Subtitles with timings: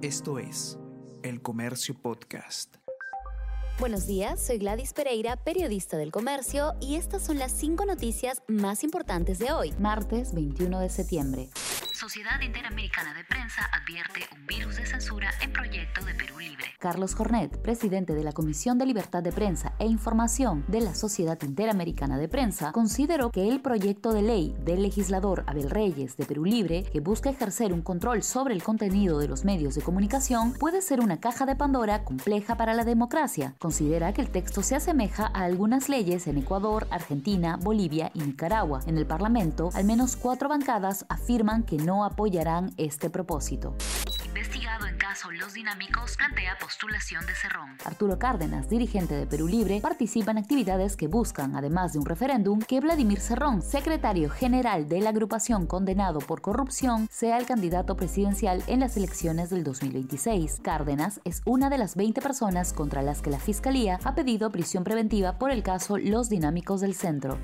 [0.00, 0.78] Esto es
[1.24, 2.76] El Comercio Podcast.
[3.80, 8.84] Buenos días, soy Gladys Pereira, periodista del comercio, y estas son las cinco noticias más
[8.84, 11.48] importantes de hoy, martes 21 de septiembre.
[11.98, 16.66] Sociedad Interamericana de Prensa advierte un virus de censura en proyecto de Perú Libre.
[16.78, 21.36] Carlos Jornet, presidente de la Comisión de Libertad de Prensa e Información de la Sociedad
[21.42, 26.44] Interamericana de Prensa, consideró que el proyecto de ley del legislador Abel Reyes de Perú
[26.44, 30.82] Libre, que busca ejercer un control sobre el contenido de los medios de comunicación, puede
[30.82, 33.56] ser una caja de Pandora compleja para la democracia.
[33.58, 38.82] Considera que el texto se asemeja a algunas leyes en Ecuador, Argentina, Bolivia y Nicaragua.
[38.86, 43.74] En el Parlamento, al menos cuatro bancadas afirman que no apoyarán este propósito.
[44.24, 47.76] Investigado en caso Los Dinámicos plantea postulación de Cerrón.
[47.84, 52.60] Arturo Cárdenas, dirigente de Perú Libre, participa en actividades que buscan, además de un referéndum,
[52.60, 58.62] que Vladimir Cerrón, secretario general de la agrupación condenado por corrupción, sea el candidato presidencial
[58.68, 60.60] en las elecciones del 2026.
[60.62, 64.84] Cárdenas es una de las 20 personas contra las que la Fiscalía ha pedido prisión
[64.84, 67.38] preventiva por el caso Los Dinámicos del Centro.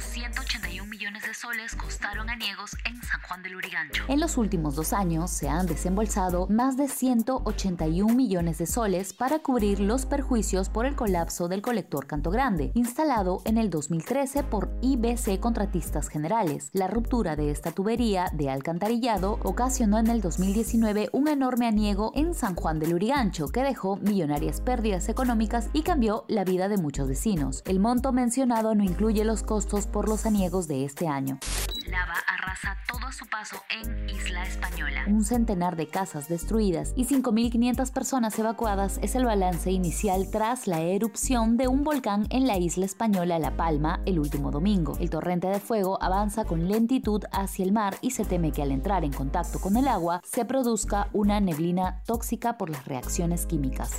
[0.00, 4.02] Unos 181 millones de soles costaron aniegos en San Juan del Urigancho.
[4.08, 9.40] En los últimos dos años se han desembolsado más de 181 millones de soles para
[9.40, 14.70] cubrir los perjuicios por el colapso del colector Canto Grande, instalado en el 2013 por
[14.80, 16.70] IBC Contratistas Generales.
[16.72, 22.32] La ruptura de esta tubería de alcantarillado ocasionó en el 2019 un enorme aniego en
[22.32, 27.06] San Juan del Urigancho que dejó millonarias pérdidas económicas y cambió la vida de muchos
[27.06, 27.62] vecinos.
[27.66, 31.38] El monto mencionado no incluye los costos por los aniegos de este año.
[31.86, 35.04] Lava arrasa todo a su paso en Isla Española.
[35.08, 40.80] Un centenar de casas destruidas y 5.500 personas evacuadas es el balance inicial tras la
[40.80, 44.96] erupción de un volcán en la isla española La Palma el último domingo.
[45.00, 48.70] El torrente de fuego avanza con lentitud hacia el mar y se teme que al
[48.70, 53.98] entrar en contacto con el agua se produzca una neblina tóxica por las reacciones químicas.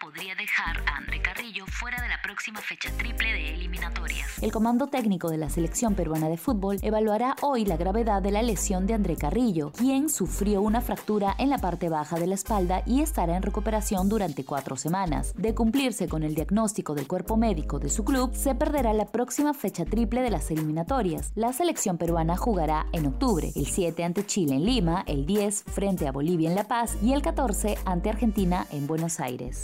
[0.00, 4.40] Podría dejar a André Carrillo fuera de la próxima fecha triple de eliminatorias.
[4.40, 8.42] El comando técnico de la selección peruana de fútbol evaluará hoy la gravedad de la
[8.42, 12.84] lesión de André Carrillo, quien sufrió una fractura en la parte baja de la espalda
[12.86, 15.34] y estará en recuperación durante cuatro semanas.
[15.36, 19.54] De cumplirse con el diagnóstico del cuerpo médico de su club, se perderá la próxima
[19.54, 21.32] fecha triple de las eliminatorias.
[21.34, 26.06] La selección peruana jugará en octubre, el 7 ante Chile en Lima, el 10 frente
[26.06, 29.63] a Bolivia en La Paz y el 14 ante Argentina en Buenos Aires.